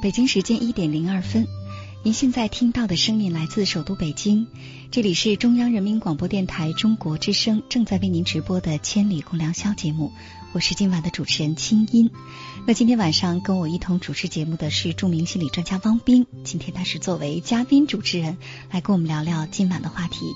[0.00, 1.48] 北京时间一点零二分，
[2.04, 4.46] 您现在听到的声音来自首都北京，
[4.92, 10.12] 这里是中央人民广播电台中国之声正在为您直播的《千里共良宵》节目，
[10.52, 12.12] 我是今晚的主持人清音。
[12.64, 18.38] 那今天晚上跟我一同主持节目的是著名心理专家汪斌，今天他是作为嘉宾主持人
[18.70, 20.32] 来跟我们聊聊今晚的话题。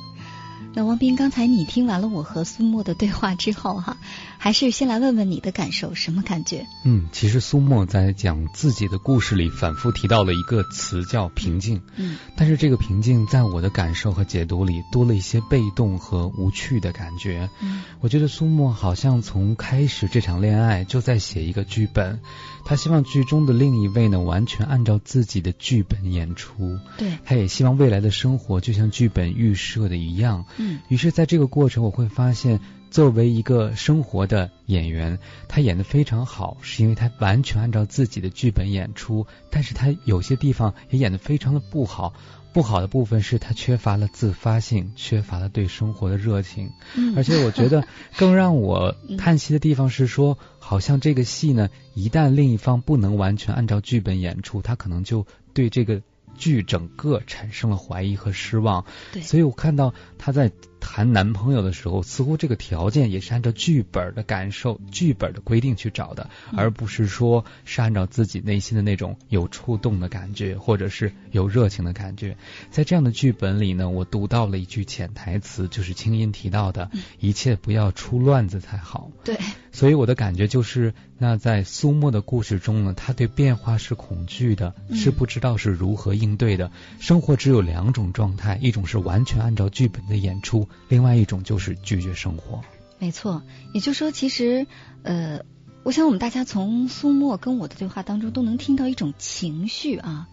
[0.74, 3.98] 那王斌，刚才你听完了我和苏沫的对话之后，哈，
[4.42, 6.66] 还是先来问问你的感受，什么感觉？
[6.84, 11.80] 嗯，其实苏沫在讲自己的故事里反复提到了一个词，叫平静。
[11.94, 17.48] 嗯，但是这个平静在我的感受和解读里多了一些被动和无趣的感觉。
[17.60, 22.18] 嗯，我觉得苏沫好像从开始这场恋爱就在写一个剧本。
[22.64, 26.80] 他希望剧中的另一位呢，完全按照自己的剧本演出。
[26.98, 30.46] 对，他也希望未来的生活就像剧本预设的一样。
[30.56, 32.58] 嗯，于是，在这个过程，我会发现，
[32.92, 39.26] 作为一个生活的演员，他演的非常好，是因为他完全按照自己的剧本演出。
[39.50, 42.12] 但是他有些地方也演的非常的不好。
[42.52, 46.70] 不好的部分是他缺乏了自发性，缺乏了对生活的热情。
[46.94, 47.82] 嗯，而且我觉得
[48.18, 56.02] 更让我叹息的地方是说，好像这个戏呢，一旦另一方不能完全按照剧本演出，他可能就对这个
[56.36, 58.84] 剧整个产生了怀疑和失望。
[59.14, 60.52] 对，所以我看到他在。
[60.82, 72.36] 谈男朋友的时候，似乎这个条件也是按照剧本的感受、剧本的规定去找的，而不是说是按照自己内心的那种有触动的感觉，或者是有热情的感觉。
[72.70, 79.10] 在这样的剧本里呢，我读到了一句潜台词，就是青音提到的一切不要出乱子才好。
[79.24, 79.38] 对，
[79.70, 86.72] 所以我的感觉就是，那在苏沫的故事中呢，他对变化是恐惧的，是不知道是如何应对的。
[86.98, 90.68] 生活只有两种状态，一种是完全按照剧本的演出。
[90.88, 92.60] 另外一种就是拒绝生活，
[92.98, 93.40] 没错。
[93.72, 94.66] 也就是说，其实，
[95.04, 95.42] 呃，
[95.84, 100.26] 我想我们大家从苏沫跟我的对话当中都能听到一种情绪啊。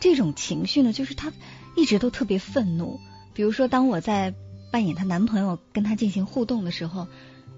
[0.00, 1.32] 这种情绪呢，就是她
[1.78, 3.00] 一直都特别愤怒。
[3.32, 4.34] 比如说，当我在
[4.70, 7.06] 扮演她男朋友跟她进行互动的时候，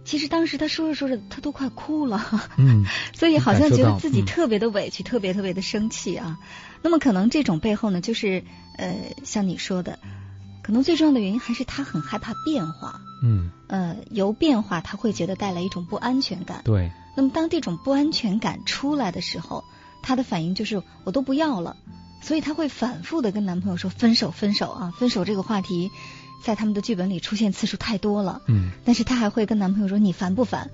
[0.08, 2.48] 其实当时他说着说着，他都快哭了。
[2.56, 6.38] 嗯， 所以好像觉得自己特别的委屈，特别特别的生气啊。
[6.80, 8.42] 那么可能这种背后呢，就是
[8.78, 9.98] 呃，像你说的。
[10.62, 16.90] 可能最重要的原因还是他很害怕变化，嗯，呃，由变化他会觉得带来一种不安全感，对。
[17.16, 19.64] 那么当这种不安全感出来的时候，
[20.02, 21.76] 他的反应就是我都不要了，
[22.20, 25.90] 所以他会反复的跟男朋友说分手，分手啊，分手这个话题
[26.42, 28.70] 在他们的剧本里出现次数太多了，嗯。
[28.84, 30.70] 但是她还会跟男朋友说你烦不烦？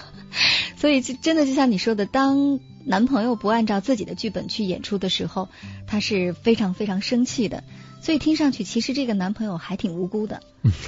[0.76, 5.48] 所以就真的就像你说的，当男朋友不按照自己的剧本去演出的时候，
[5.86, 7.64] 她是非常非常生气的。
[8.02, 10.42] 所以听上去，其实这个男朋友还挺无辜的，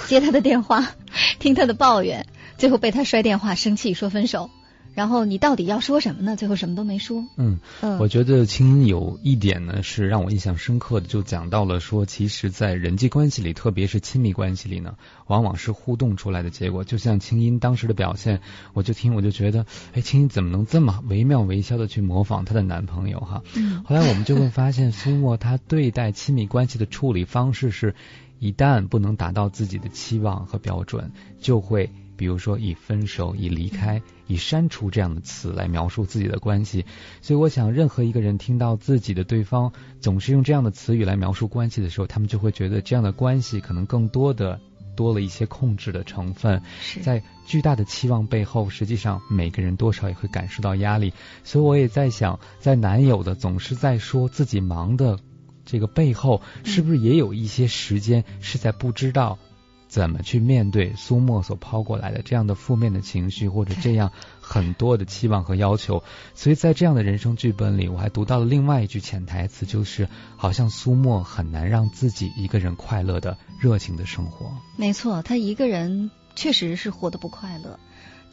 [0.07, 0.93] 接她的电话，
[1.39, 2.27] 听她的抱怨，
[2.59, 4.51] 最后被她摔电话，生气说分手，
[4.97, 6.37] 然后你到底要说什么呢？
[6.37, 7.23] 最后什么都没说。
[7.37, 14.97] 嗯嗯，我觉得青音有一点呢是让我印象深刻的，就讲到了说，其实，在人际关系里，特别是亲密关系里呢，
[15.27, 16.83] 往往是互动出来的结果。
[16.83, 18.41] 就像青音当时的表现，
[18.73, 23.43] 我就听我就觉得， 哎，青音怎么能这么惟妙惟肖的去模仿她的男朋友哈？
[23.55, 27.95] 嗯后来我们就会发现，苏沫她对待亲密关系的处理方式是，
[28.39, 31.91] 一旦不能达到自己的期望和标准，就会。
[32.19, 36.85] 比如说以分手、以离开、以删除这样的词来描述自己的关系，
[37.23, 44.61] 所以我想，任何一个人听到自己的对方总是用这样的词语来描述关系的时候，他们就会觉得这样的关系可能更多的
[44.97, 46.63] 多了一些控制的成分。
[46.81, 51.13] 是在巨大的期望背后，实际上每个人多少也会感受到压力。
[51.45, 55.19] 所以我也在想，在男友的总是在说自己忙的
[55.65, 59.39] 这个背后，是不是也有一些时间是在不知道。
[59.89, 64.11] 怎么去面对苏沫所抛过来的这样的负面的情绪，或者这样
[64.41, 66.03] 很多的期望和要求？
[66.35, 74.51] 所以在这样的人生剧本里，我还读到了另外一句潜台词，就是好像苏沫很难让自己一个人快乐的、热情的生活。
[74.77, 77.79] 没错，她一个人确实是活得不快乐，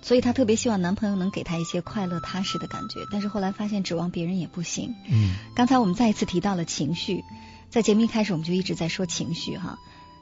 [0.01, 3.01] 所以她特别希望男朋友能给她一些快乐、踏实的感觉。
[3.11, 4.95] 但是后来发现指望别人也不行。
[5.09, 7.23] 嗯，刚才我们再一次提到了情绪，
[7.69, 9.77] 在节目一开始我们就一直在说情绪哈。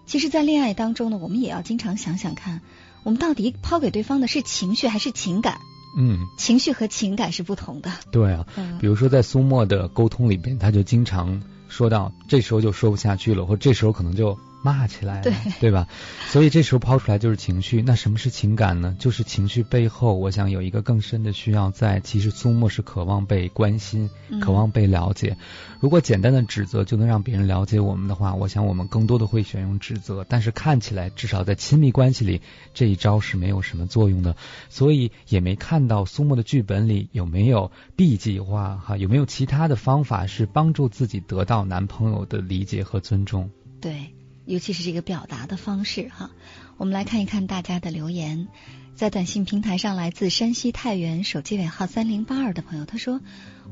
[0.06, 2.62] 其实，在恋爱当中呢，我们也要经常想想看，
[3.04, 5.58] 我们到底抛给对方的是情绪还是情感？
[5.98, 7.92] 嗯，情绪和情感是不同的。
[8.12, 15.88] 对啊，嗯比如说在苏沫的沟通里边，他就经常说到，这时候就说不下去了，或这时候可能就骂起来了，对对吧？
[16.28, 17.82] 所以这时候抛出来就是情绪。
[17.82, 18.96] 那什么是情感呢？
[19.00, 22.00] 就是情绪背后，我想有一个更深的需要在。
[22.00, 25.38] 其实苏沫是渴望被关心，嗯渴望被了解。
[25.80, 30.26] 如果简单的指责就能让别人了解我们的话，我想我们更多的会选用指责。
[30.30, 32.42] 但是看起来，至少在亲密关系里，
[32.74, 34.36] 这一招是没有什么作用的。
[34.70, 43.50] 所以也没看到苏沫的剧本里有没有 B 计划哈，有没有其他的方法是帮助自己得到男朋友的理解和尊重。
[43.80, 44.14] 对，
[44.52, 46.30] 尤其是这个表达的方式哈。
[46.76, 48.50] 我们来看一看大家的留言，
[48.96, 53.22] 在短信平台上，来自山西太原手机尾号三零八二的朋友，他说：“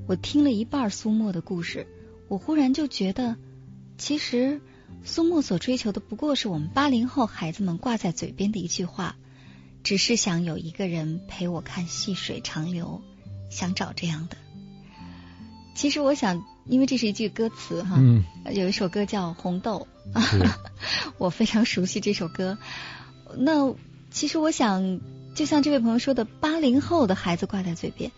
[0.08, 1.86] 我听了一半苏沫的故事，
[2.30, 3.36] 我忽然就觉得，
[3.98, 4.62] 其实
[5.04, 9.18] 苏沫所追求的不过是我们八零后孩子们挂在嘴边的一句话，
[9.84, 13.02] 只是想有一个人陪我看细水长流，
[13.52, 14.38] 想找这样的。
[15.76, 18.24] 其实我想，因为这是一句歌词哈，嗯，
[18.54, 20.60] 有一首歌叫《红豆》。”啊
[21.18, 22.58] 我非常熟悉这首歌。
[23.38, 23.74] 那
[24.12, 25.00] 其实我想，
[25.36, 28.12] 就像这位朋友说的，八零后的孩子挂在嘴边，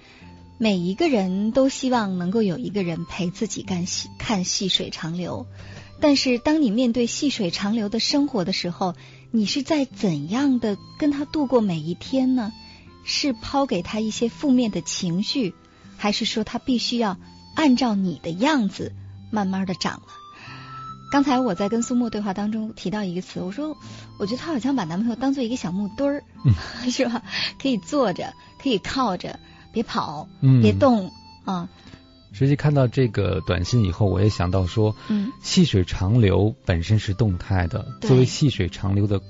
[0.58, 5.46] 每一个人都希望能够有一个人陪自己干细看细水长流。
[6.00, 8.96] 但是当你面对细水长流的生活的时候，
[9.32, 12.52] 你是在怎样的跟他度过每一天呢？
[13.04, 15.56] 是抛给他一些负面的情绪，
[15.98, 17.18] 还是说他必须要
[17.56, 18.94] 按照你的样子
[19.32, 20.08] 慢慢的长了？
[21.12, 23.78] 刚才我在跟苏沫对话当中提到一个词，我说
[24.18, 26.24] 我觉得她好像把男朋友当做一个小木墩儿，
[26.90, 27.22] 是吧？
[27.62, 29.38] 可以坐着，可以靠着，
[29.74, 31.12] 别跑，嗯别动
[31.44, 31.68] 啊。
[32.32, 39.22] 实际看到这个短信以后，我也想到说，嗯，细水长流本身是动态的，作为细水长流的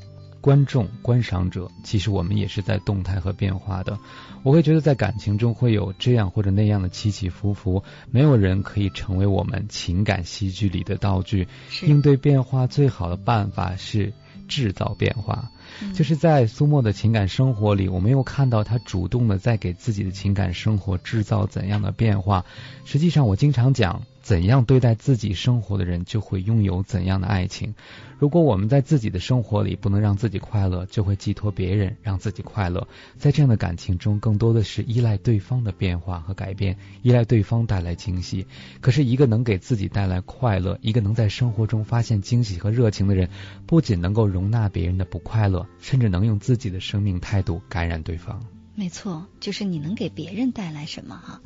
[0.41, 3.97] 观众、观赏者，其实我们也是在动态和变化的。
[4.43, 11.47] 我会觉得在感情中会有这样或者那样的起起伏伏，没有人可以成为我们情感戏剧里的道具。
[11.83, 14.11] 应对变化最好的办法是
[14.47, 15.51] 制造变化。
[15.81, 22.45] 嗯就是在苏沫的情感生活里，我没有看到他主动的在给自己的情感生活制造怎样的变化。
[22.83, 27.73] 实际上，我经常讲，怎样对待自己生活的人，就会拥有怎样的爱情。
[28.19, 32.87] 如果我们在自己的生活里不能让自己快乐，就会寄托别人让自己快乐。
[33.17, 38.45] 在这样的感情中，更多的是依赖对方的变化和改变，依赖对方带来惊喜。
[38.79, 43.27] 可是，一个能给自己带来快乐，一个能在生活中发现惊喜和热情的人，
[43.65, 48.45] 不仅能够容纳别人的不快乐，甚至能用自己的生命态度感染对方。
[48.75, 51.41] 没错，就是你能给别人带来什么哈。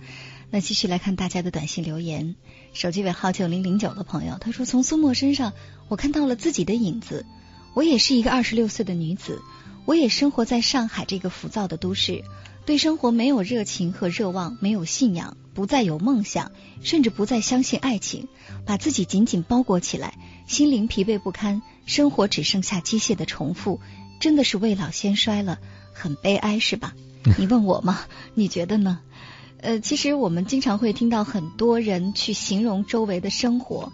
[0.56, 2.34] 那继续来看大家的短信留言，
[2.72, 5.52] 手机尾号九零零九的朋友他说：“从苏沫身上，
[5.90, 7.26] 我看到了自己的影子。
[7.74, 9.42] 我也是一个二十六岁的女子，
[9.84, 12.24] 我也生活在上海这个浮躁的都市，
[12.66, 18.30] 对生活没有热情和热望，没有信仰，不再有梦想，甚至不再相信爱情，
[18.66, 23.82] 把自己紧紧包裹起来，心灵疲惫不堪，生活只剩下机械的重复，
[24.22, 25.60] 真的是未老先衰了，
[25.92, 26.94] 很悲哀，是吧？
[27.38, 28.06] 你问我吗？
[28.36, 29.02] 你觉得呢？
[29.62, 33.92] 呃，其实我们经常会听到很多人去形容周围的生活，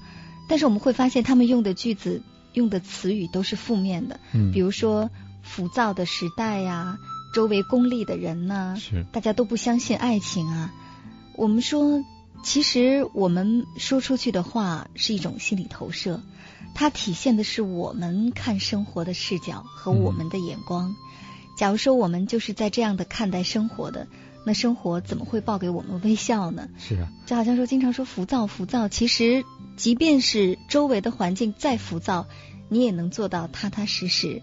[0.49, 2.21] 但是我们会发现他们用的句子、
[2.53, 5.09] 用的词语都是负面的，嗯比如说
[5.41, 6.97] 浮躁的时代呀、
[7.33, 10.73] 周围功利的人呢，是大家都不相信爱情啊。
[11.35, 12.03] 我们说，
[12.43, 16.21] 其实我们说出去的话是一种心理投射，
[16.75, 20.93] 它体现的是我们看生活的视角和我们的眼光。
[21.57, 24.07] 假如说我们就是在这样的看待生活的，
[24.45, 26.69] 那生活怎么会报给我们微笑呢？
[26.79, 29.43] 是啊，就好像说经常说浮躁浮躁，其实
[29.75, 32.27] 即便是周围的环境再浮躁，
[32.69, 34.41] 你也能做到踏踏实实。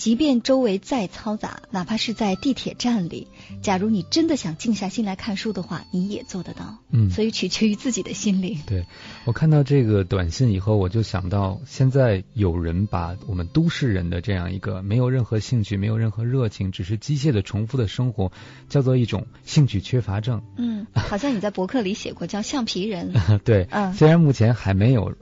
[0.00, 3.28] 即便周围再嘈杂，哪怕是在地铁站里，
[3.60, 6.78] 假如你真的想静下心来看书的话，你也做得到。
[6.90, 8.58] 嗯，所以取决于自己的心灵。
[8.66, 8.86] 对
[9.26, 18.32] 我看到这个短信以后，我就想到，现在有人把我们都市人的这样一个没有任何兴趣、没有任何热情，只是机械的重复的生活，
[18.70, 20.40] 叫做一种兴趣缺乏症。
[20.56, 23.12] 嗯，好像你在博客里写过，叫橡皮人。
[23.44, 25.14] 对，嗯，虽然目前还没有。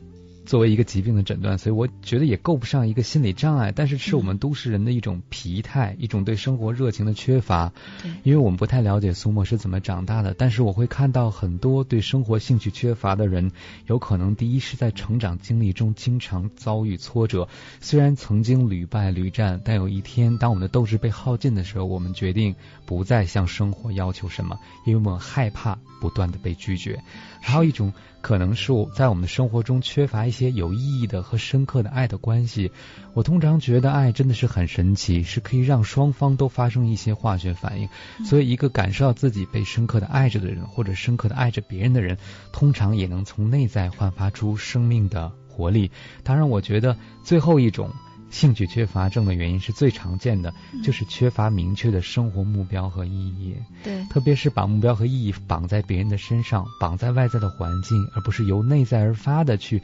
[0.49, 7.71] 作为一个疾病的诊断，所以我觉得也够不上一个心理障碍，但是是我们都市人的一种疲态，一种对生活热情的缺乏。
[8.03, 13.53] 对，因为我们不太了解苏沫是怎么长大的，但是我会看到很多对生活兴趣缺乏的人，
[13.87, 17.47] 有可能第一是在成长经历中经常遭遇挫折，
[17.83, 22.55] 虽然曾经屡败屡战，但有一天当我们的斗志被耗尽的时候，我们决定
[22.87, 27.03] 不再向生活要求什么，因为我们害怕不断的被拒绝。
[27.41, 27.93] 还有一种。
[28.21, 32.73] 可能是我在我们的生活中缺乏一些有意义的和深刻的爱的关系。
[33.15, 37.89] 我通常觉得爱真的是很神奇，是可以让双方都发生一些化学反应。
[38.25, 42.19] 所以，一个感受到自己被深刻的爱着的人，或者深刻的爱着别人的人，
[42.53, 45.93] 通常也能从内在焕发出生命的活力。
[46.25, 47.89] 当然，我觉得最后一种。
[48.31, 50.53] 兴趣缺乏症的原因是最常见的，
[50.85, 53.55] 就是缺乏明确的生活目标和意义。
[53.83, 59.83] 对，特别是把目标和意义绑在别人的身上，绑在外在的环境，而不是由内在而发的去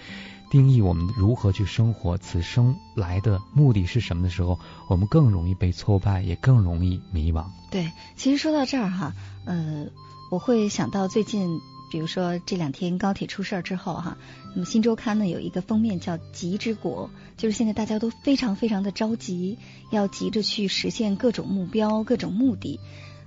[0.50, 4.58] 定义我们如何去生活，此生来的目的是什么的时候，
[4.88, 7.46] 我们更容易被挫败，也更容易迷茫。
[7.70, 9.14] 对，其实说到这儿哈，
[9.46, 9.86] 呃，
[10.30, 11.60] 我会想到最近。
[11.90, 14.16] 比如说这两天高铁出事儿之后哈，
[14.54, 19.58] 那么新周刊呢有一个封面叫“急之国”，就是现在大家都非常非常的着急，
[19.90, 22.80] 要急着去实现各种目标、各种目的。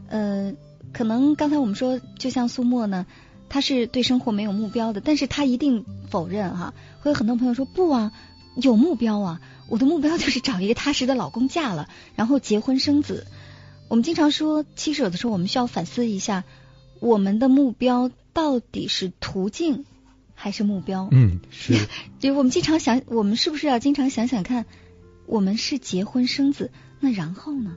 [0.09, 0.53] 呃，
[0.91, 3.05] 可能刚才我们说，就像苏沫呢，
[3.49, 6.73] 他是对生活没有目标的，但是他一定否认哈。
[7.01, 8.11] 会有很多朋友说不啊，
[8.55, 13.27] 有目标啊，我的目标就是找一个踏实的老公嫁了，然后结婚生子。
[13.89, 16.43] 我们经常说，其实有的时候我们需要反思一下
[16.99, 18.11] 我们的目标。
[18.33, 19.83] 到底是途径
[20.35, 21.09] 还是目标？
[21.09, 21.73] 嗯，是。
[22.21, 24.67] 就我们经常想，我们是不是要经常想想看，
[25.25, 27.75] 我们是结婚生子，那然后呢？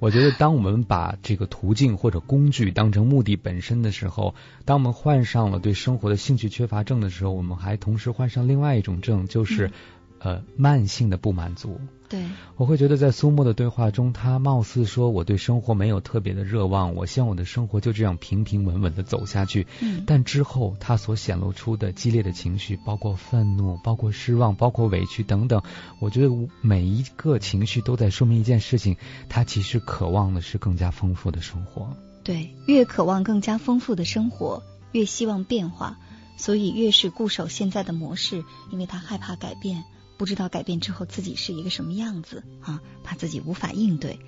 [0.00, 4.34] 我觉得，当我们把这个途径或者工具当成目的本身的时候，
[4.64, 9.70] 当我们患上了对生活的兴趣缺乏症的时候，我们还同时患上另外一种症，就是
[10.18, 11.80] 呃慢性的不满足。
[12.10, 12.24] 对，
[12.56, 19.68] 我会觉得在苏沫的对话中，他貌似说我对生活没有特别的热望，我希望我的生活就这样平平稳稳的走下去。
[19.78, 25.62] 嗯，但之后他所显露出的激烈的情绪，包括愤怒、包括失望、包括委屈等等，
[26.00, 28.96] 我觉得每一个情绪都在说明一件事情，
[29.28, 31.96] 他其实渴望的是更加丰富的生活。
[32.24, 35.96] 对，越渴望更加丰富的生活，越希望变化，
[36.36, 39.84] 所以越是固守现在的模式，因为他害怕改变。
[40.20, 44.20] 不知道改变之后自己是一个什么样子啊，怕自己无法应对。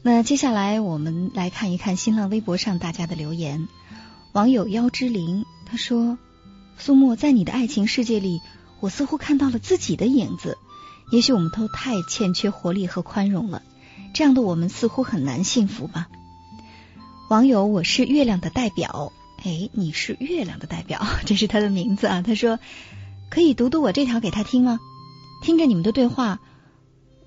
[0.00, 3.66] 那接下来我们来看一看新浪微博上大家的留言。
[4.32, 6.18] 网友妖之灵他说
[6.78, 8.42] ：“苏沫，在你的爱情世界里，
[8.78, 10.56] 我似乎看到了自己的影子。
[11.10, 13.60] 也许我们都太欠缺活力和宽容了，
[14.14, 16.06] 这样的我们似乎很难幸福吧。”
[17.28, 19.12] 网友我是月亮的代表，
[19.42, 22.22] 哎，你是月亮的代表， 这是他的名字啊。
[22.22, 22.60] 他说
[23.30, 24.78] ：“可以读读我这条给他听吗？”
[25.44, 26.40] 听着你们的对话，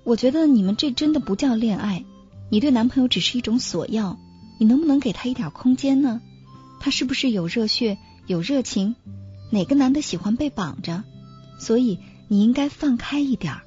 [0.02, 2.04] 我觉得你们这真的不叫恋爱。
[2.50, 4.18] 你对男朋友只是一种索要，
[4.58, 6.20] 你能不能给他一点空间呢？
[6.80, 7.96] 他是不是有热血、
[8.26, 8.96] 有热情？
[9.52, 11.04] 哪个男的喜欢被绑着？
[11.60, 13.58] 所以你应该放开一点，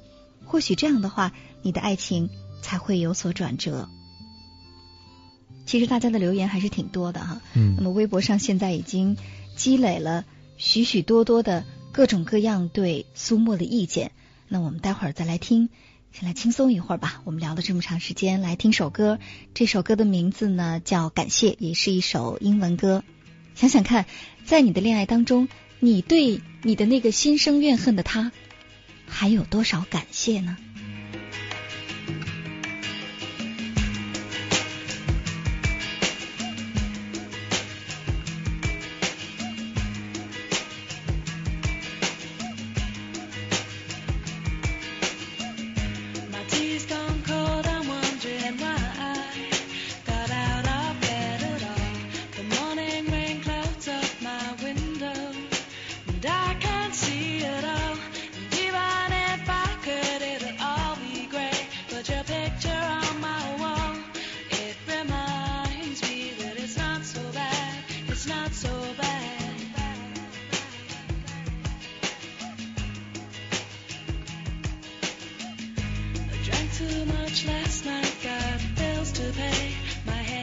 [0.44, 1.32] 或许这样的话，
[1.62, 2.28] 你的爱情
[2.60, 3.88] 才会有所转折。
[5.64, 9.16] 其实大家的留言还是挺多的哈，嗯，那么微博上现在已经
[9.56, 10.26] 积累了
[10.58, 14.12] 许许多多的各种各样对苏沫的意见。
[14.52, 15.70] 那我们待会儿再来听，
[16.12, 17.22] 先来轻松一会儿吧。
[17.24, 19.18] 我们聊了这么长时间，来听首歌。
[19.54, 23.02] 这首歌的名字呢叫《感谢》，也是一首英文歌。
[23.54, 24.04] 想想看，
[24.44, 25.48] 在你的恋爱当中，
[25.80, 28.30] 你对你的那个心生怨恨的他，
[29.06, 30.58] 还有多少感谢呢？
[76.72, 79.74] too much last night, got bills to pay.
[80.06, 80.41] My head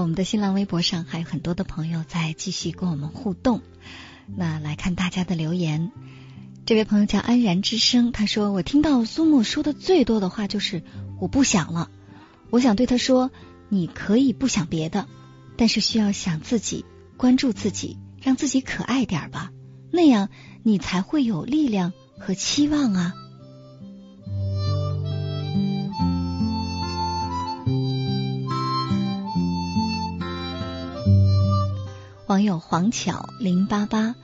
[0.00, 3.60] 我们的新浪微博上，还有很多的朋友在继续跟我们互动。
[4.34, 5.92] 那来看大家的留言，
[6.64, 10.82] 这位朋友叫安然之声，他说：“我听到苏木说的最多的话就是
[11.20, 11.90] 我不想了。
[12.48, 13.30] 我想对他说，
[13.68, 15.06] 你可以不想别的，
[15.56, 16.84] 但是需要想自己，
[17.16, 19.50] 关注自己，让自己可爱点吧，
[19.90, 20.28] 那样
[20.62, 23.14] 你才会有力量和期望啊。”
[32.30, 34.14] 网友黄巧零八八，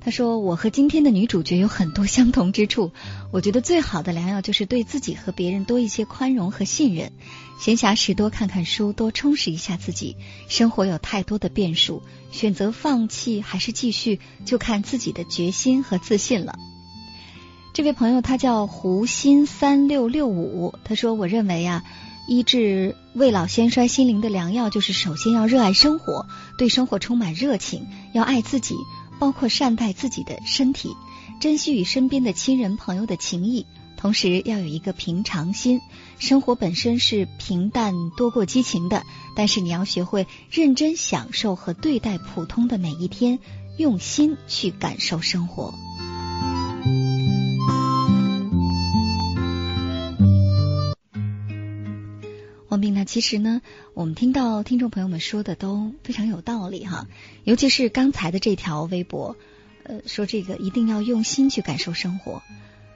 [0.00, 2.90] 他说：“我和今天的女主角有很多相同之处。
[3.32, 7.12] 我觉得最好的良药就是对自己和别人多一些宽容和信任。
[7.60, 10.16] 闲暇时多看看书，多充实一下自己。
[10.48, 16.58] 生活有太多的变数，选择放弃还是继续，就看自己的决心和自信了。”
[17.74, 21.84] 这位朋友他叫胡鑫三六六五，他说：“我认为啊。”
[22.28, 28.76] 医治未老先衰心灵的良药，就是首先要热爱生活，对生活充满热情，要爱自己，
[29.18, 30.94] 包括善待自己的身体，
[31.40, 35.80] 珍惜与身边的亲人朋友的情谊，同时要有一个平常心。
[36.20, 39.02] 生活本身是平淡多过激情的，
[39.34, 43.40] 但是你要学会认真享受和对待普通的每一天，
[43.76, 45.74] 用心去感受生活。
[52.80, 53.04] 王斌呢？
[53.04, 53.60] 其实呢，
[53.92, 57.08] 我们听到听众朋友们说的都非常有道理哈，
[57.44, 59.36] 尤其是刚才的这条微博，
[59.82, 62.42] 呃，说这个一定要用心去感受生活，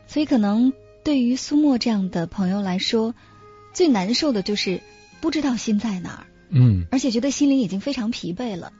[0.06, 0.72] 所以可能
[1.04, 3.14] 对于苏沫这样的朋友来说，
[3.74, 4.80] 最难受的就是
[5.20, 8.72] 不知道心在哪儿，嗯，而且觉得心灵已经非常疲惫了。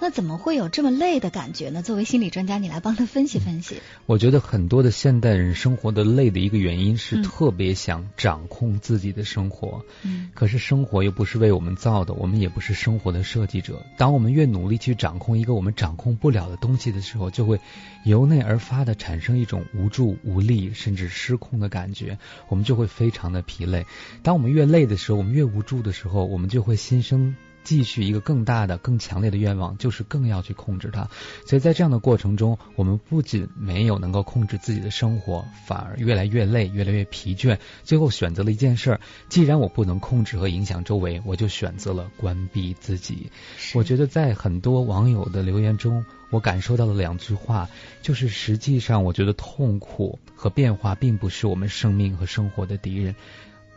[0.00, 1.82] 那怎么会有这么累的感觉呢？
[1.82, 3.80] 作为心理专家，你来帮他分析分析。
[4.06, 9.84] 我觉得很多的现代人生活的累的一个原因是特别想掌控自己的生活。
[10.02, 10.30] 嗯。
[10.34, 13.82] 可是生活又不是为我们造的，我们也不是生活的设计者。
[13.96, 17.58] 当我们越努力去掌控一个我们掌控不了的东西的时候，就会
[18.04, 23.84] 由内而发的产生一种无助、无力甚至失控的感觉，我们就会非常的疲累。
[24.22, 27.34] 当我们越累的时候，我们越无助的时候，我们就会心生。
[27.64, 31.08] 继续一个更大的、更强烈的愿望，就是更要去控制它。
[31.46, 37.58] 所以在这样的过程中，我们不仅没有能够控制自己的生活，反而越来越累，越来越疲倦。
[37.84, 43.30] 最后选择了一件事儿：既然我不能控制和影响周围，我就选择了关闭自己。
[43.74, 47.68] 我觉得在很多网友的留言中，我感受到了两句话，
[48.02, 53.14] 就是实际上，我觉得痛苦和变化并不是我们生命和生活的敌人，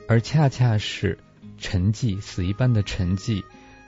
[0.08, 1.18] 而恰恰是
[1.58, 3.44] 沉寂、死一般的沉寂。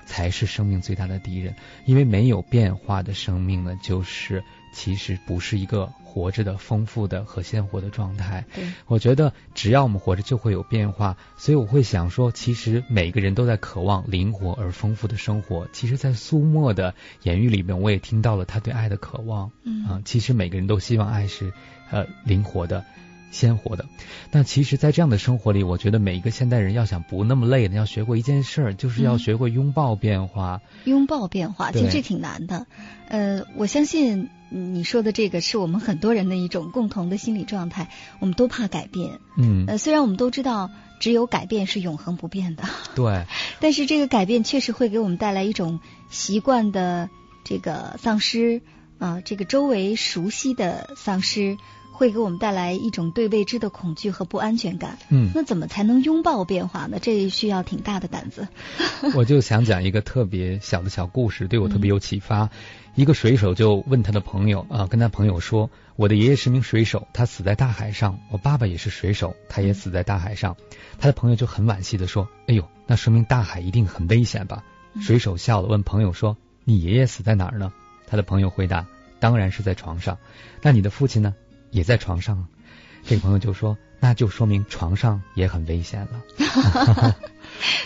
[0.06, 8.46] 才是生命最大的敌人，因为没有变化的生命呢，就是其实不是一个活着的、丰富的和鲜活的状态。
[8.54, 11.18] 对，我觉得只要我们活着，就会有变化。
[11.38, 15.68] 所以我会想说，其实每个人都在渴望灵活而丰富的生活。
[15.74, 19.52] 其实，在苏沫的言语里面，我也听到了他对爱的渴望。
[19.64, 21.52] 嗯，啊，其实每个人都希望爱是
[21.90, 22.86] 呃灵活的。
[23.34, 23.86] 鲜活的。
[24.32, 30.62] 那其实，在这样的生活里，我觉得每一个现代人要想不那么累呢，要学过一件事儿，就是要学会拥抱变化。
[30.86, 32.68] 拥抱变化，其实这挺难的。
[33.10, 39.20] 呃，我相信你说的这个是我们很多人的一种共同的心理状态，我们都怕改变。
[39.38, 39.66] 嗯。
[39.68, 40.70] 呃，虽然我们都知道
[41.00, 42.64] 只有改变是永恒不变的。
[42.96, 43.26] 对。
[43.60, 47.10] 但是这个改变确实会给我们带来一种习惯的
[47.44, 48.62] 这个丧失。
[49.00, 51.58] 啊，这个周围熟悉的丧失
[51.94, 54.98] 会给我们带来一种对未知的恐惧和不安全感。
[55.10, 56.98] 嗯，那怎么才能拥抱变化呢？
[57.00, 58.48] 这需要挺大的胆子。
[59.16, 62.50] 我就想讲一个特别小的小故事，对我特别有启发。
[62.96, 70.58] 一个水手就问他的朋友啊，跟他朋友说：“我的爷爷是名水手，他死在大海上；我爸爸也是水手，他也死在大海上。”
[71.00, 74.64] 他的朋友就很惋惜的说：“哎呦，那说明大海一定很危险吧？”
[75.02, 77.74] 水手笑了，问朋友说：“你爷爷死在哪儿呢？”
[78.06, 78.86] 他的朋友回答
[79.20, 80.20] ：“当然是在床上。
[80.62, 81.34] 那你的父亲呢？
[81.74, 82.48] 也在床上。”
[83.06, 87.16] 这个朋友就说：“那就说明床上也很危险了。”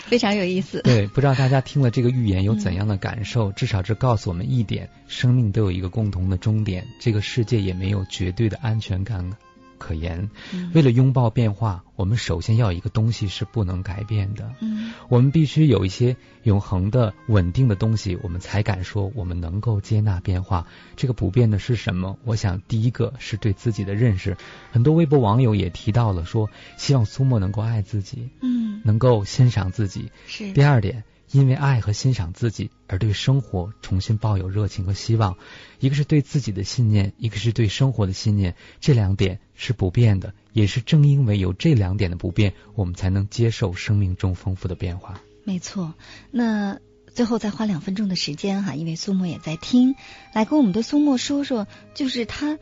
[0.06, 0.80] 非常有意思。
[0.82, 3.50] 对，不知道大家听了这个寓言有怎样的感受？
[3.50, 9.28] 至少这告诉我们一点：生命都有一个共同的终点，这个世界也没有绝对的安全感。
[9.78, 10.30] 可言，
[10.74, 14.52] 为了拥抱变化，我们首先要一个东西是不能改变的。
[14.60, 20.66] 嗯，我们必须有一些永恒的、稳定的东西，我们才敢说我们能够接纳变化。
[20.96, 22.18] 这个不变的是什么？
[22.24, 24.36] 我想，第一个是对自己的认识。
[24.72, 30.10] 很多微博网友也提到了，说希望苏沫能够爱自己，嗯，能够欣赏自己。
[30.26, 31.04] 是第二点。
[31.30, 35.36] 因为爱和欣赏自己而对生活重新抱有热情和希望，
[35.78, 40.32] 一个是对自己的信念，一个是对生活的信念，这两点是不变的。
[40.52, 45.20] 也是正因为有这两点的不变，我们才能接受生命中丰富的变化。
[45.44, 45.94] 没错。
[46.30, 46.78] 那
[47.14, 49.94] 最后再花两分钟的时间哈，因为苏沫也在听，
[50.32, 52.58] 来跟我们的苏沫说说，就是他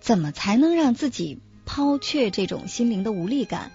[0.00, 3.72] 怎么才能让自己抛却这种心灵的无力感？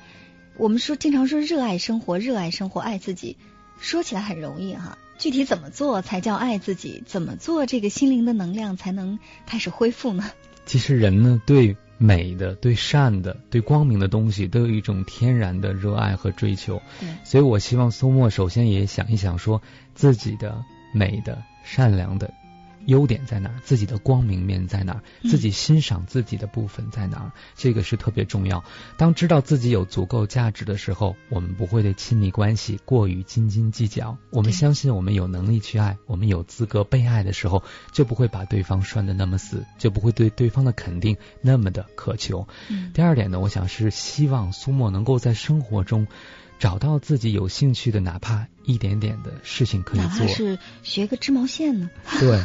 [0.57, 3.37] 我们说经常说热爱生活，热爱生活，爱自己。
[3.79, 7.03] 说起来很容易哈，具体怎么做才叫爱自己？
[7.05, 10.31] 怎么做这个心灵的能量才能开始恢复呢？
[10.65, 16.81] 其实人呢，对美的、对善的、对光明的东西，都有一种天然的热爱和追求。
[16.99, 19.61] 对，所以我希望苏沫首先也想一想，说
[19.95, 20.63] 自己的
[20.93, 22.33] 美的、善良的。
[22.85, 23.55] 优点在哪儿？
[23.63, 25.03] 自己的光明面在哪儿？
[25.23, 27.31] 自己欣赏自己的部分在哪儿？
[27.55, 28.63] 这个是特别重要。
[28.97, 34.17] 当知道自己有足够价值的时候，我们不会对亲密关系过于斤斤计较。
[34.31, 42.47] 我们相信我们有能力去爱，我们有资格被爱的时候，就不会把对方拴得那么死，就不会对对方的肯定那么的渴求。
[42.93, 46.07] 第二点呢，我想是希望苏沫能够在生活中。
[46.59, 51.89] 找到自己有兴趣的，哪怕一点点的事情可以做，哪怕是学个织毛线呢。
[52.19, 52.37] 对，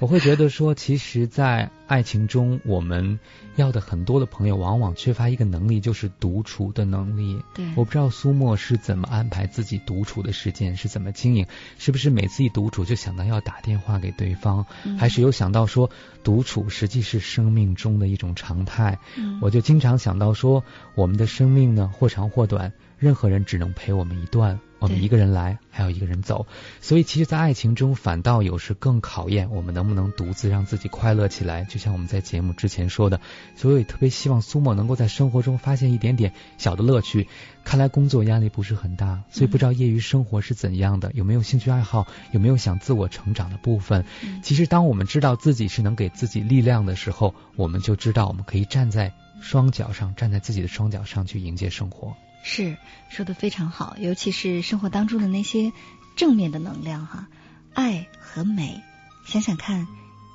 [0.00, 3.20] 我会觉得说，其实，在爱情中，我们
[3.56, 7.42] 要的很多的朋友，往往缺乏一个能力，就是独处的能力。
[7.54, 11.46] 对，我不知道苏沫是怎么安排自己独处的时间，是怎么经营，
[11.78, 14.64] 是不是每次一独处就想到要打电话给对方，
[14.98, 15.90] 还是有想到说
[16.24, 18.98] 独处实际是生命中的一种常态？
[19.42, 22.72] 我就经常想到说，我们的生命呢，或长或短。
[22.98, 26.46] 任何人只能陪我们一段，我们一个人来，还有一个人走。
[26.80, 31.64] 所以，其实，在爱情中，反倒有时更考验我们能不能独自让自己快乐起来。
[31.64, 33.20] 就像我们在节目之前说的，
[33.54, 37.28] 所以特别希望苏沫能够在生活中发现一点点小的乐趣。
[37.64, 44.04] 看来工作压力不是很大，所以不知道业余生活是怎样的，有没有兴趣爱好，有没有想自我成长的部分。
[44.42, 52.16] 其实，当我们知道自己是能给自己力量的时候，我们就知道我们可以站在双脚上，站在自己的双脚上去迎接生活。
[52.42, 52.76] 是
[53.10, 55.72] 说的非常好，尤其是生活当中的那些
[56.16, 57.28] 正面的能量哈，
[57.74, 58.82] 爱和美，
[59.26, 59.86] 想想看，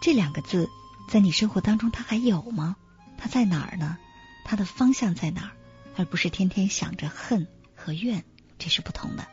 [0.02, 0.70] 这两个字
[1.10, 2.76] 在你生活当中它还有吗？
[3.18, 3.98] 它在哪儿呢？
[4.46, 5.52] 它的方向在哪儿？
[5.96, 8.24] 而不是天天想着恨和怨，
[8.58, 9.28] 这是不同的。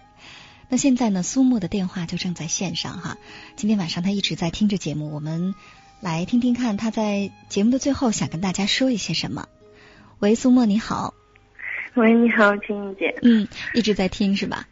[0.68, 3.16] 那现在呢，苏沫的电话就正在线上哈，
[3.56, 5.54] 今天晚上他一直在听着节目，我们
[6.00, 9.48] 来听听看他在节目的最后想跟大家说一些什么。
[10.18, 11.14] 喂，苏沫你好。
[11.94, 13.14] 喂，你好，青怡姐。
[13.22, 14.68] 嗯，一直在听是吧？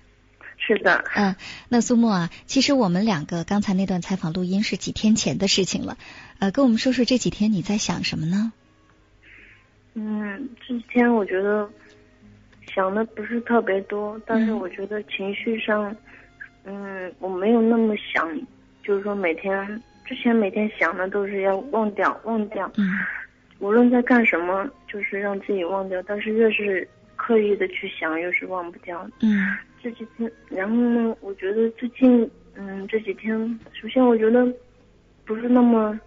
[0.57, 1.05] 是的。
[1.17, 1.35] 嗯，
[1.69, 5.97] 那苏沫啊，其实我们两个刚才那段采访录音是几天前的事情了。
[6.39, 8.53] 呃，跟我们说说这几天你在想什么呢？
[9.95, 11.69] 嗯，这几天我觉得
[12.73, 15.95] 想的不是特别多，但是我觉得情绪上，
[16.65, 18.29] 嗯，我没有那么想，
[18.85, 22.71] 就是说每天之前每天想的都是要忘掉，忘掉。
[22.77, 22.87] 嗯。
[23.59, 26.89] 无论在干什么，就是让自己忘掉，但是越是。
[27.19, 29.07] 刻意的去想，又是忘不掉。
[29.21, 31.15] 嗯，这几天，然后呢？
[31.21, 33.37] 我觉得最近，嗯，这几天，
[33.79, 34.51] 首先我觉得
[35.27, 35.99] 不是那么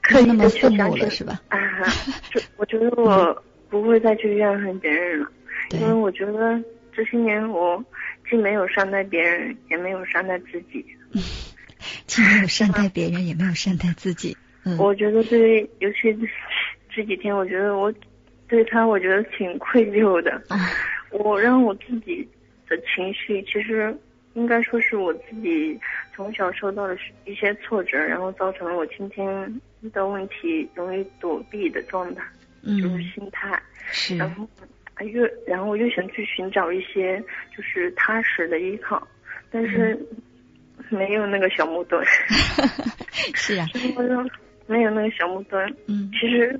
[0.00, 1.38] 刻意的去想，是吧？
[1.48, 1.58] 啊，
[2.30, 5.30] 就我觉得我不会再去怨恨别人了，
[5.72, 6.58] 因为我觉得
[6.92, 7.84] 这些年我
[8.30, 10.86] 既没有善待别人，也没有善待自己。
[12.06, 14.36] 既没有善待别人，也没有善待自己。
[14.64, 16.16] 嗯，我觉得对，尤其
[16.94, 17.92] 这几天，我觉得我
[18.50, 20.32] 对他，我觉得挺愧疚的。
[20.48, 20.58] 啊，
[21.12, 22.28] 我让我自己
[22.68, 23.96] 的情绪，其实
[24.34, 25.78] 应该说是我自己
[26.14, 32.22] 从小受到了一些挫折，然后造成了我今天遇到问题容易躲避的状态，
[32.64, 33.62] 就是嗯，心态。
[33.92, 34.46] 是，然后
[34.94, 37.22] 啊越，然后我越想去寻找一些
[37.56, 39.06] 就是踏实的依靠，
[39.50, 39.98] 但是
[40.90, 42.04] 没有那个小木墩，
[43.34, 44.28] 是啊，生活中
[44.66, 45.72] 没有那个小木墩。
[45.86, 46.58] 嗯其实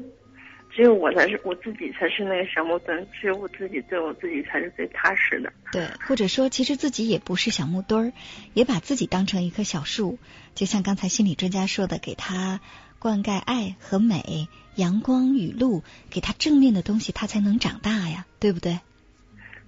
[0.72, 5.52] 只有我才是我自己才是那个小木墩，只有我自己对我自己才是最踏实的。
[5.72, 8.12] 对，或者说，其实自己也不是小木墩儿，
[8.54, 10.18] 也把自己当成一棵小树，
[10.54, 12.60] 就像刚才心理专家说的，给他
[12.98, 18.78] 灌溉爱和美、阳光雨露，给他正面的东西，他才能长大呀，对不对？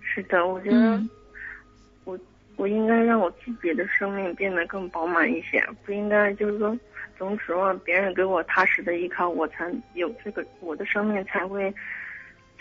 [0.00, 1.10] 是的，我觉得嗯
[2.56, 6.78] 我、应该让我自己的生命变得更饱满一些，不应该就是说
[7.18, 11.72] 总指望别人给我踏实的依靠，我才有这个我的生命才会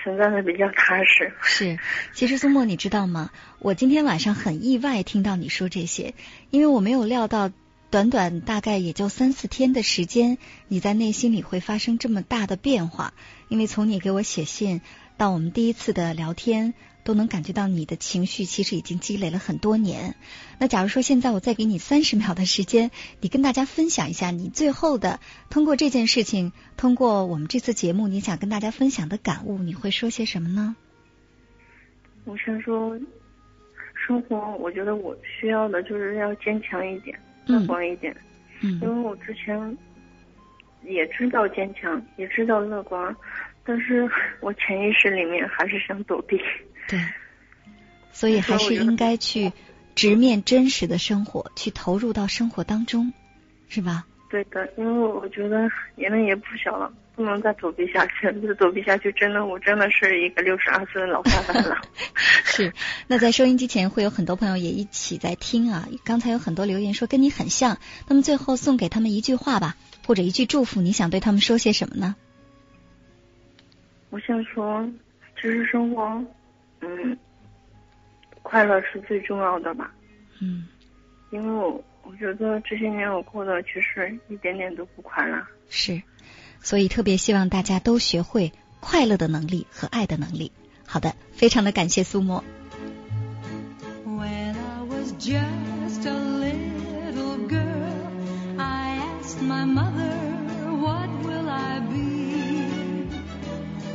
[0.02, 1.32] 存在的比较踏实。
[1.42, 1.78] 是，
[2.14, 3.30] 其实苏墨，你知道吗？
[3.60, 6.14] 我今天晚上很意外听到你说这些，
[6.50, 7.52] 因为我没有料到，
[7.92, 10.38] 短短大概也就三四天的时间，
[10.70, 13.14] 你在内心里会发生这么大的变化。
[13.50, 14.80] 因为从你给我写信
[15.18, 16.74] 到我们第一次的聊天，
[17.04, 20.16] 都能感觉到你的情绪其实已经积累了很多年。
[20.58, 30.78] 那假如说现在我再给你三十秒的时间，你跟大家分享一下你最后的通过这件事情，通过我们这次节目，你想跟大家分享的感悟，你会说些什么呢？
[32.24, 32.98] 我想说，
[34.08, 37.20] 生活我觉得我需要的就是要坚强一点，
[37.52, 38.16] 乐嗯观一点。
[38.62, 39.78] 嗯因嗯为我之前
[40.84, 43.16] 也知道坚强，也知道乐观，
[43.64, 44.10] 但是
[44.40, 46.40] 我潜意识里面还是想躲避。
[46.88, 47.00] 对，
[48.12, 49.52] 所以还是应该去
[49.96, 53.14] 直面真实的生活，去投入到生活当中，
[53.68, 54.06] 是吧？
[54.32, 58.48] 对的，因为我觉得年龄也不小了，不能再躲避下去了。
[58.48, 61.76] 再躲避下去，真的我真的是一个六十二岁的老太太了。
[62.46, 62.72] 是。
[63.08, 65.90] 那在收音机前会有很多朋友也一起在听啊。
[66.06, 69.76] 刚才有很多留言说跟你很像，那么最后送给他们一句话吧，
[70.08, 72.16] 或者一句祝福，你想对他们说些什么呢？
[74.12, 74.90] 我想说，
[75.36, 76.04] 其实生活，
[76.80, 77.18] 嗯，
[78.42, 79.94] 快乐是最重要的吧。
[80.42, 80.68] 嗯，
[81.32, 85.42] 因为我我觉得这些年我过得其实一点点都不快乐。
[85.70, 86.02] 是。
[86.64, 90.52] 所以特别希望大家都学会快乐的能力和爱的能力。
[90.86, 92.44] 好的，非常的感谢苏沫。
[94.06, 100.12] When I was just a little girl, I asked my mother,
[100.78, 103.08] What will I be?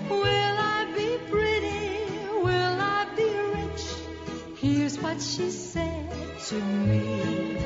[0.08, 2.00] Will I be pretty?
[2.42, 3.84] Will I be rich?
[4.60, 7.56] Here's what she said to me.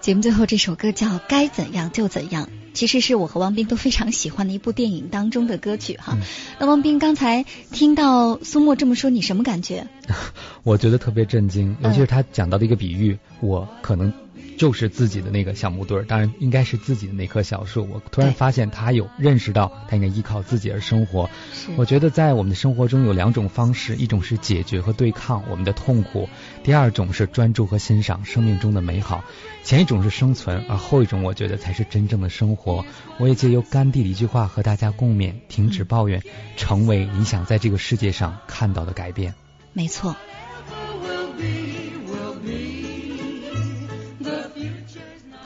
[0.00, 6.14] 节目最后这首歌叫《该怎样就怎样》，其实是我和王斌都非常喜欢的一部电影当中的歌曲哈。
[6.14, 6.22] 嗯
[6.58, 9.86] 那王斌刚才听到苏沫这么说，你什么感觉？
[10.64, 14.12] 我觉得特别震惊，嗯尤其是他讲到的一个比喻，我可能
[14.58, 17.88] 就是自己的那个小木墩儿，当然应该是自己的那棵小树。
[17.88, 21.30] 我突然发现他有认识到他应该依靠自己而生活。
[21.76, 26.28] 我觉得在我们的生活中有两种方式，一种是解决和对抗我们的痛苦，
[26.64, 29.24] 第二种是专注和欣赏生命中的美好。
[29.62, 32.84] 前一种是生存，而后一种我觉得才是真正的生活。
[33.18, 36.22] 我也借由甘地的一句话和大家共勉：停止抱怨，
[36.56, 39.34] 成为你想在这个世界上看到的改变。
[39.72, 40.16] 没错。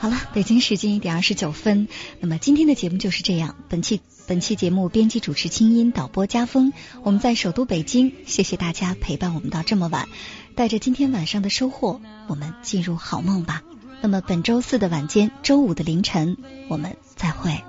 [0.03, 1.87] 好了，北京时间一点二十九分，
[2.19, 3.55] 那么今天的节目就是这样。
[3.69, 10.09] 本期本期节目编辑主持清音，导播家风，我们在首都北京，谢谢大家陪伴我们到这么晚。
[10.55, 13.61] 带着今天晚上的收获，我们进入好梦吧。
[14.01, 16.35] 那么本周四的晚间，周五的凌晨，
[16.67, 17.63] 我们再会。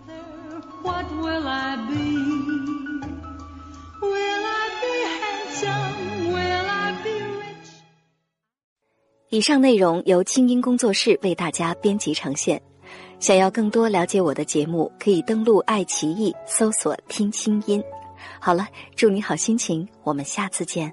[9.30, 12.60] 以上内容由清音工作室为大家编辑呈现。
[13.18, 17.82] 想要更多了解我的节目，可以登录爱奇艺搜索“听清音”。
[18.38, 20.92] 好了，祝你好心情，我们下次见。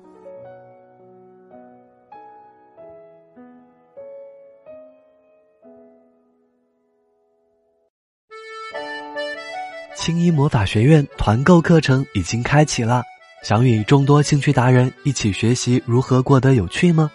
[9.95, 13.03] 青衣魔法学院团购课程已经开启了，
[13.43, 17.11] 想与众多兴趣达人一起学习如何过得有趣吗？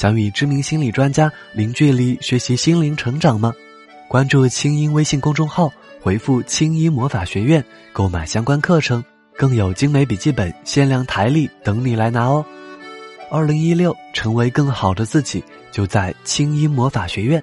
[0.00, 3.52] 想与知名心理专家零距离学习心灵成长吗？
[4.08, 9.04] 关注清音微信公众号，回复“清音魔法学院”购买相关课程，
[9.36, 12.42] 更有精美笔记本、限量台历等你来拿哦。
[13.30, 17.42] 二零一六，成为更好的自己，就在清音魔法学院。